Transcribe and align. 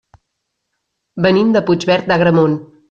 Venim 1.27 1.55
de 1.59 1.65
Puigverd 1.69 2.13
d'Agramunt. 2.13 2.63